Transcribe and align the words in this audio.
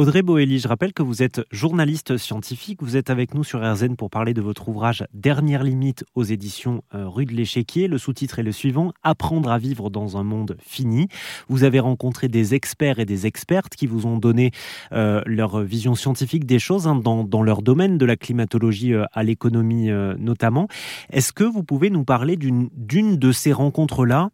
Audrey 0.00 0.22
Boelli, 0.22 0.60
je 0.60 0.66
rappelle 0.66 0.94
que 0.94 1.02
vous 1.02 1.22
êtes 1.22 1.42
journaliste 1.50 2.16
scientifique. 2.16 2.82
Vous 2.82 2.96
êtes 2.96 3.10
avec 3.10 3.34
nous 3.34 3.44
sur 3.44 3.60
RZN 3.60 3.96
pour 3.96 4.08
parler 4.08 4.32
de 4.32 4.40
votre 4.40 4.66
ouvrage 4.70 5.04
Dernière 5.12 5.62
limite 5.62 6.06
aux 6.14 6.22
éditions 6.22 6.82
euh, 6.94 7.06
Rue 7.06 7.26
de 7.26 7.34
l'Échiquier. 7.34 7.86
Le 7.86 7.98
sous-titre 7.98 8.38
est 8.38 8.42
le 8.42 8.50
suivant 8.50 8.94
Apprendre 9.02 9.50
à 9.50 9.58
vivre 9.58 9.90
dans 9.90 10.16
un 10.16 10.22
monde 10.22 10.56
fini. 10.58 11.08
Vous 11.50 11.64
avez 11.64 11.80
rencontré 11.80 12.28
des 12.28 12.54
experts 12.54 12.98
et 12.98 13.04
des 13.04 13.26
expertes 13.26 13.76
qui 13.76 13.86
vous 13.86 14.06
ont 14.06 14.16
donné 14.16 14.52
euh, 14.92 15.20
leur 15.26 15.60
vision 15.60 15.94
scientifique 15.94 16.46
des 16.46 16.58
choses 16.58 16.86
hein, 16.86 16.96
dans, 16.96 17.42
leur 17.42 17.60
domaine 17.60 17.98
de 17.98 18.06
la 18.06 18.16
climatologie 18.16 18.94
euh, 18.94 19.04
à 19.12 19.22
l'économie 19.22 19.90
notamment. 20.18 20.66
Est-ce 21.12 21.34
que 21.34 21.44
vous 21.44 21.62
pouvez 21.62 21.90
nous 21.90 22.04
parler 22.04 22.38
d'une 22.38 22.70
de 23.18 23.32
ces 23.32 23.52
rencontres-là, 23.52 24.30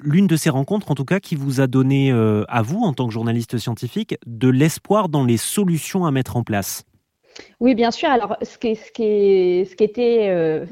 l'une 0.00 0.28
de 0.28 0.36
ces 0.36 0.50
rencontres 0.50 0.92
en 0.92 0.94
tout 0.94 1.04
cas 1.04 1.18
qui 1.18 1.34
vous 1.34 1.60
a 1.60 1.66
donné 1.66 2.12
à 2.12 2.62
vous 2.62 2.80
en 2.82 2.92
tant 2.92 3.06
que 3.06 3.12
journaliste 3.12 3.58
scientifique 3.58 4.16
de 4.26 4.48
l'espoir 4.48 4.91
dans 5.08 5.24
les 5.24 5.36
solutions 5.36 6.04
à 6.04 6.10
mettre 6.10 6.36
en 6.36 6.42
place 6.42 6.84
Oui, 7.60 7.74
bien 7.74 7.90
sûr. 7.90 8.10
Alors, 8.10 8.36
ce 8.42 8.58
qui, 8.58 8.68
était 9.84 10.28
euh, 10.28 10.66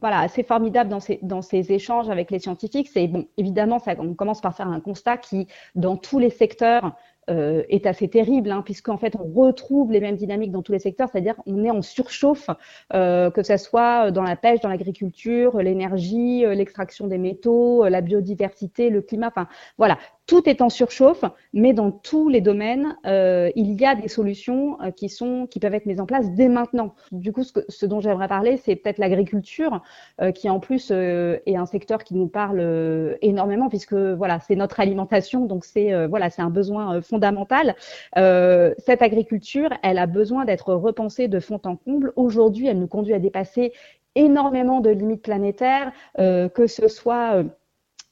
voilà, 0.00 0.20
assez 0.20 0.42
formidable 0.42 0.88
dans 0.88 1.00
ces, 1.00 1.18
dans 1.22 1.42
ces 1.42 1.72
échanges 1.72 2.08
avec 2.08 2.30
les 2.30 2.38
scientifiques, 2.38 2.88
c'est, 2.88 3.06
bon, 3.06 3.26
évidemment, 3.36 3.78
ça, 3.78 3.94
on 3.98 4.14
commence 4.14 4.40
par 4.40 4.56
faire 4.56 4.68
un 4.68 4.80
constat 4.80 5.18
qui, 5.18 5.46
dans 5.74 5.96
tous 5.96 6.18
les 6.18 6.30
secteurs, 6.30 6.96
euh, 7.28 7.64
est 7.68 7.86
assez 7.86 8.08
terrible, 8.08 8.52
hein, 8.52 8.62
puisqu'en 8.64 8.96
fait, 8.96 9.14
on 9.16 9.24
retrouve 9.24 9.90
les 9.90 10.00
mêmes 10.00 10.16
dynamiques 10.16 10.52
dans 10.52 10.62
tous 10.62 10.72
les 10.72 10.78
secteurs, 10.78 11.08
c'est-à-dire 11.10 11.34
on 11.44 11.64
est 11.64 11.70
en 11.70 11.82
surchauffe, 11.82 12.48
euh, 12.94 13.30
que 13.30 13.42
ce 13.42 13.56
soit 13.56 14.12
dans 14.12 14.22
la 14.22 14.36
pêche, 14.36 14.60
dans 14.60 14.68
l'agriculture, 14.68 15.58
l'énergie, 15.58 16.44
l'extraction 16.46 17.08
des 17.08 17.18
métaux, 17.18 17.88
la 17.88 18.00
biodiversité, 18.00 18.90
le 18.90 19.02
climat, 19.02 19.26
enfin 19.26 19.48
voilà, 19.76 19.98
tout 20.26 20.48
est 20.48 20.60
en 20.60 20.68
surchauffe, 20.68 21.24
mais 21.52 21.72
dans 21.72 21.92
tous 21.92 22.28
les 22.28 22.40
domaines, 22.40 22.96
euh, 23.06 23.50
il 23.54 23.80
y 23.80 23.86
a 23.86 23.94
des 23.94 24.08
solutions 24.08 24.80
euh, 24.82 24.90
qui 24.90 25.08
sont 25.08 25.46
qui 25.46 25.60
peuvent 25.60 25.74
être 25.74 25.86
mises 25.86 26.00
en 26.00 26.06
place 26.06 26.30
dès 26.32 26.48
maintenant. 26.48 26.94
Du 27.12 27.32
coup, 27.32 27.44
ce, 27.44 27.52
que, 27.52 27.60
ce 27.68 27.86
dont 27.86 28.00
j'aimerais 28.00 28.26
parler, 28.28 28.56
c'est 28.56 28.74
peut-être 28.76 28.98
l'agriculture, 28.98 29.82
euh, 30.20 30.32
qui 30.32 30.50
en 30.50 30.58
plus 30.58 30.90
euh, 30.90 31.38
est 31.46 31.56
un 31.56 31.66
secteur 31.66 32.02
qui 32.02 32.14
nous 32.14 32.26
parle 32.26 32.58
euh, 32.60 33.14
énormément, 33.22 33.68
puisque 33.68 33.94
voilà, 33.94 34.40
c'est 34.40 34.56
notre 34.56 34.80
alimentation, 34.80 35.46
donc 35.46 35.64
c'est 35.64 35.92
euh, 35.92 36.08
voilà, 36.08 36.28
c'est 36.30 36.42
un 36.42 36.50
besoin 36.50 37.00
fondamental. 37.02 37.76
cette 38.14 39.02
agriculture, 39.02 39.70
elle 39.82 39.98
a 39.98 40.06
besoin 40.06 40.44
d'être 40.44 40.74
repensée 40.74 41.28
de 41.28 41.40
fond 41.40 41.60
en 41.64 41.76
comble. 41.76 42.12
Aujourd'hui, 42.16 42.66
elle 42.66 42.78
nous 42.78 42.88
conduit 42.88 43.14
à 43.14 43.18
dépasser 43.18 43.72
énormément 44.14 44.80
de 44.80 44.90
limites 44.90 45.22
planétaires, 45.22 45.92
que 46.16 46.66
ce 46.66 46.88
soit 46.88 47.44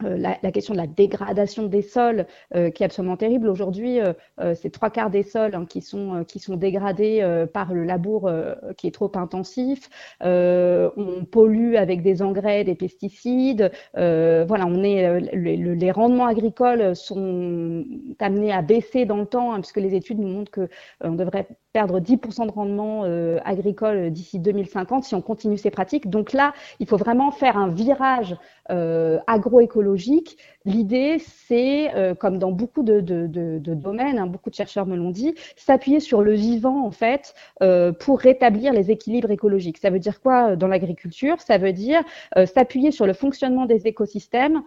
la, 0.04 0.38
la, 0.42 0.52
question 0.52 0.74
de 0.74 0.78
la 0.78 0.86
dégradation 0.86 1.66
des 1.66 1.82
sols 1.82 2.26
euh, 2.54 2.70
qui 2.70 2.82
est 2.82 2.86
absolument 2.86 3.16
terrible. 3.16 3.48
Aujourd'hui, 3.48 4.00
euh, 4.00 4.12
euh 4.40 4.54
c'est 4.54 4.70
trois 4.70 4.90
quarts 4.90 5.10
des 5.10 5.22
sols 5.22 5.54
hein, 5.54 5.66
qui, 5.66 5.80
sont, 5.80 6.24
dégradés 6.56 7.46
par 7.52 7.72
le 7.72 7.84
labour 7.84 8.30
qui 8.76 8.86
est 8.86 8.90
trop 8.90 9.10
intensif. 9.14 9.88
on 10.20 11.24
pollue 11.30 11.74
avec 11.76 12.02
des 12.02 12.22
engrais, 12.22 12.64
des 12.64 12.74
pesticides. 12.74 13.70
voilà, 13.94 14.66
on 14.66 14.82
est, 14.82 15.20
les, 15.34 15.90
rendements 15.90 16.26
agricoles 16.26 16.96
sont 16.96 17.84
amenés 18.20 18.52
à 18.52 18.62
baisser 18.62 19.04
dans 19.04 19.18
le 19.18 19.26
temps, 19.26 19.52
hein, 19.52 19.60
puisque 19.60 19.78
les 19.78 19.94
études 19.94 20.18
nous 20.18 20.28
montrent 20.28 20.52
qu'on 20.52 21.12
devrait 21.12 21.46
perdre 21.72 22.00
10% 22.00 22.46
de 22.46 22.52
rendement 22.52 23.02
agricole 23.44 24.10
d'ici 24.10 24.38
2050 24.38 25.04
si 25.04 25.14
on 25.14 25.22
continue 25.22 25.58
ces 25.58 25.70
pratiques. 25.70 26.08
Donc 26.08 26.32
là, 26.32 26.52
il 26.80 26.86
faut 26.86 26.96
vraiment 26.96 27.30
faire 27.30 27.56
un 27.56 27.68
virage 27.68 28.36
agroécologique 28.68 29.93
logique 29.94 30.36
L'idée, 30.66 31.18
c'est, 31.18 31.94
euh, 31.94 32.14
comme 32.14 32.38
dans 32.38 32.50
beaucoup 32.50 32.82
de, 32.82 33.00
domaines, 33.00 34.18
hein, 34.18 34.26
beaucoup 34.26 34.48
de 34.48 34.54
chercheurs 34.54 34.86
me 34.86 34.96
l'ont 34.96 35.10
dit, 35.10 35.34
s'appuyer 35.56 36.00
sur 36.00 36.22
le 36.22 36.32
vivant, 36.32 36.86
en 36.86 36.90
fait, 36.90 37.34
euh, 37.62 37.92
pour 37.92 38.18
rétablir 38.18 38.72
les 38.72 38.90
équilibres 38.90 39.30
écologiques. 39.30 39.76
Ça 39.76 39.90
veut 39.90 39.98
dire 39.98 40.22
quoi 40.22 40.52
euh, 40.52 40.56
dans 40.56 40.68
l'agriculture? 40.68 41.38
Ça 41.40 41.58
veut 41.58 41.72
dire 41.72 42.02
s'appuyer 42.46 42.90
sur 42.90 43.06
le 43.06 43.12
fonctionnement 43.12 43.66
des 43.66 43.86
écosystèmes 43.86 44.62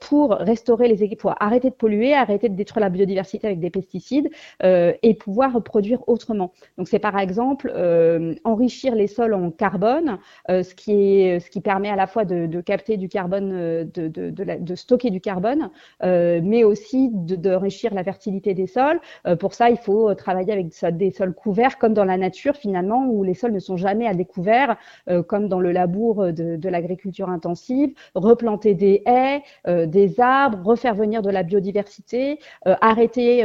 pour 0.00 0.32
restaurer 0.32 0.88
les 0.88 1.02
équilibres, 1.02 1.20
pour 1.20 1.34
arrêter 1.42 1.70
de 1.70 1.74
polluer, 1.74 2.14
arrêter 2.14 2.48
de 2.48 2.54
détruire 2.54 2.82
la 2.82 2.90
biodiversité 2.90 3.46
avec 3.46 3.60
des 3.60 3.70
pesticides 3.70 4.30
et 4.62 5.14
pouvoir 5.14 5.52
reproduire 5.52 6.06
autrement. 6.08 6.52
Donc, 6.78 6.88
c'est 6.88 6.98
par 6.98 7.18
exemple 7.18 7.72
enrichir 8.44 8.94
les 8.94 9.06
sols 9.06 9.34
en 9.34 9.50
carbone, 9.50 10.18
ce, 10.48 10.74
qui 10.74 10.92
est, 10.92 11.40
ce 11.40 11.50
qui 11.50 11.60
permet 11.60 11.88
à 11.88 11.96
la 11.96 12.06
fois 12.06 12.24
de, 12.24 12.60
capter 12.60 12.96
du 12.96 13.08
carbone 13.08 13.50
de, 13.84 14.08
de 14.08 14.30
de 14.30 14.74
stocker 14.74 15.10
du 15.10 15.19
carbone, 15.20 15.70
euh, 16.02 16.40
mais 16.42 16.64
aussi 16.64 17.10
d'enrichir 17.12 17.94
la 17.94 18.04
fertilité 18.04 18.54
des 18.54 18.66
sols. 18.66 19.00
Euh, 19.26 19.36
pour 19.36 19.54
ça, 19.54 19.70
il 19.70 19.76
faut 19.76 20.14
travailler 20.14 20.52
avec 20.52 20.68
des 20.96 21.10
sols 21.10 21.34
couverts, 21.34 21.78
comme 21.78 21.94
dans 21.94 22.04
la 22.04 22.16
nature 22.16 22.56
finalement, 22.56 23.06
où 23.06 23.22
les 23.22 23.34
sols 23.34 23.52
ne 23.52 23.58
sont 23.58 23.76
jamais 23.76 24.06
à 24.06 24.14
découvert, 24.14 24.76
euh, 25.08 25.22
comme 25.22 25.48
dans 25.48 25.60
le 25.60 25.72
labour 25.72 26.32
de, 26.32 26.68
l'agriculture 26.70 27.28
intensive, 27.28 27.94
replanter 28.14 28.74
des 28.74 29.02
haies, 29.04 29.42
des 29.86 30.20
arbres, 30.20 30.60
refaire 30.64 30.94
venir 30.94 31.20
de 31.20 31.30
la 31.30 31.42
biodiversité, 31.42 32.38
arrêter 32.64 33.42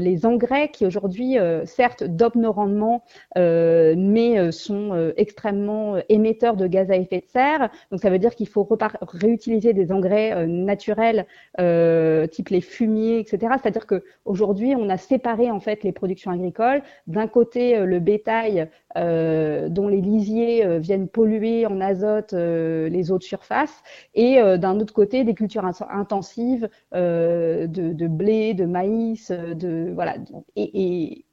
les 0.00 0.26
engrais 0.26 0.68
qui 0.68 0.86
aujourd'hui, 0.86 1.36
certes, 1.64 2.04
dopent 2.04 2.38
nos 2.38 2.52
rendements, 2.52 3.02
mais 3.34 4.52
sont 4.52 5.12
extrêmement 5.16 5.96
émetteurs 6.08 6.56
de 6.56 6.68
gaz 6.68 6.88
à 6.90 6.96
effet 6.96 7.24
de 7.26 7.30
serre. 7.32 7.68
Donc 7.90 8.00
ça 8.00 8.10
veut 8.10 8.20
dire 8.20 8.36
qu'il 8.36 8.48
faut 8.48 8.68
réutiliser 9.02 9.72
des 9.72 9.90
engrais 9.90 10.46
naturels, 10.46 11.17
euh, 11.60 12.26
type 12.26 12.50
les 12.50 12.60
fumiers, 12.60 13.18
etc. 13.18 13.54
C'est-à-dire 13.60 13.86
qu'aujourd'hui, 13.86 14.74
on 14.76 14.88
a 14.88 14.96
séparé 14.96 15.50
en 15.50 15.60
fait 15.60 15.82
les 15.84 15.92
productions 15.92 16.30
agricoles. 16.30 16.82
D'un 17.06 17.26
côté, 17.26 17.76
euh, 17.76 17.84
le 17.84 18.00
bétail 18.00 18.68
euh, 18.96 19.68
dont 19.68 19.88
les 19.88 20.00
lisiers 20.00 20.78
viennent 20.78 21.08
polluer 21.08 21.66
en 21.66 21.80
azote 21.80 22.32
les 22.32 23.12
eaux 23.12 23.18
de 23.18 23.22
surface, 23.22 23.82
et 24.14 24.40
d'un 24.58 24.80
autre 24.80 24.94
côté, 24.94 25.24
des 25.24 25.34
cultures 25.34 25.64
intensives 25.90 26.68
de, 26.92 28.06
blé, 28.06 28.54
de 28.54 28.64
maïs, 28.64 29.30
de 29.30 29.92
voilà, 29.94 30.14
et, 30.56 31.24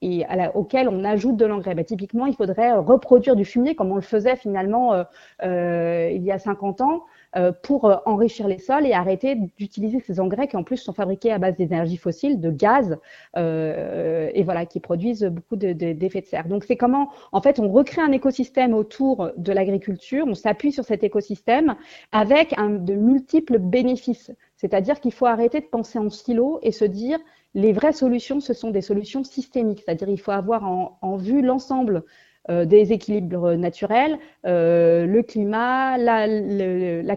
auxquelles 0.53 0.90
on 0.90 1.03
ajoute 1.03 1.38
de 1.38 1.46
l'engrais. 1.46 1.75
Bah, 1.75 1.84
typiquement, 1.84 2.25
il 2.25 2.35
faudrait 2.35 2.73
reproduire 2.73 3.35
du 3.35 3.46
fumier 3.46 3.75
comme 3.75 3.91
on 3.91 3.96
le 3.96 4.02
faisait 4.02 4.35
finalement 4.35 4.94
il 5.41 6.23
y 6.23 6.31
a 6.31 6.40
50 6.40 6.81
ans. 6.81 7.03
Euh, 7.38 7.51
pour 7.51 7.85
euh, 7.85 7.97
enrichir 8.06 8.47
les 8.47 8.59
sols 8.59 8.85
et 8.85 8.94
arrêter 8.94 9.35
d'utiliser 9.35 10.00
ces 10.00 10.22
engrais 10.22 10.47
qui 10.47 10.56
en 10.56 10.63
plus 10.63 10.78
sont 10.78 10.94
fabriqués 10.94 11.34
à 11.34 11.38
base 11.38 11.57
d'énergie 11.57 11.97
fossile, 11.97 12.40
de 12.40 12.50
gaz, 12.50 12.97
euh, 13.35 14.29
et 14.34 14.44
voilà, 14.44 14.66
qui 14.66 14.79
produisent 14.79 15.25
beaucoup 15.25 15.57
d'effets 15.57 16.22
de, 16.22 16.25
serre. 16.25 16.47
Donc 16.47 16.63
c'est 16.63 16.78
comment, 16.78 17.09
en 17.34 17.41
fait, 17.41 17.59
on 17.59 17.69
recrée 17.69 18.01
un 18.01 18.13
écosystème 18.13 18.73
autour 18.73 19.31
de 19.35 19.51
l'agriculture, 19.51 20.25
on 20.25 20.34
s'appuie 20.34 20.72
sur 20.72 20.85
cet 20.85 21.03
écosystème 21.03 21.75
avec 22.13 22.56
de 22.57 22.94
multiples 22.94 23.59
bénéfices. 23.59 24.31
C'est-à-dire 24.56 25.02
qu'il 25.02 25.12
faut 25.12 25.25
arrêter 25.25 25.59
de 25.59 25.66
penser 25.66 26.00
en 26.00 26.09
silo 26.09 26.59
et 26.63 26.72
se 26.72 26.85
dire 26.85 27.19
les 27.53 27.73
vraies 27.73 27.94
solutions, 27.94 28.40
ce 28.40 28.53
sont 28.53 28.72
des 28.72 28.81
solutions 28.81 29.25
systémiques. 29.25 29.81
C'est-à-dire 29.85 30.07
il 30.07 30.19
faut 30.19 30.31
avoir 30.31 30.63
en, 30.63 31.17
vue 31.17 31.41
l'ensemble 31.41 32.03
des 32.50 32.94
équilibres 32.94 33.53
naturels, 33.56 34.19
euh, 34.45 35.06
le 35.06 35.23
climat, 35.23 35.97
la, 35.97 37.16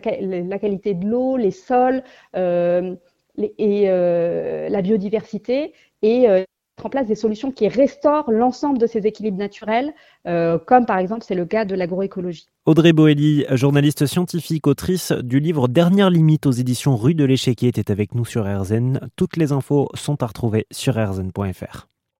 qualité 0.58 0.94
de 0.94 1.06
l'eau, 1.06 1.36
les 1.36 1.50
sols 1.50 2.02
euh, 2.36 2.94
et 3.36 3.86
la 3.86 4.82
biodiversité 4.82 5.72
et 6.02 6.26
en 6.82 6.88
place 6.88 7.06
des 7.06 7.14
solutions 7.14 7.50
qui 7.50 7.68
restaurent 7.68 8.30
l'ensemble 8.30 8.78
de 8.78 8.86
ces 8.86 9.06
équilibres 9.06 9.38
naturels, 9.38 9.92
comme 10.24 10.86
par 10.86 10.98
exemple 10.98 11.24
c'est 11.26 11.34
le 11.34 11.44
cas 11.44 11.64
de 11.64 11.74
l'agroécologie. 11.74 12.46
Audrey 12.66 12.92
Boelli, 12.92 13.44
journaliste 13.50 14.06
scientifique, 14.06 14.66
autrice 14.66 15.12
du 15.12 15.40
livre 15.40 15.68
Dernière 15.68 16.10
limite 16.10 16.46
aux 16.46 16.52
éditions 16.52 16.96
Rue 16.96 17.14
de 17.14 17.24
l'Échiquier, 17.24 17.68
était 17.68 17.90
avec 17.90 18.14
nous 18.14 18.24
sur 18.24 18.44
RZN. 18.44 19.00
Toutes 19.14 19.36
les 19.36 19.52
infos 19.52 19.88
sont 19.94 20.22
à 20.22 20.26
retrouver 20.26 20.66
sur 20.70 20.94
rzn.fr. 20.94 21.88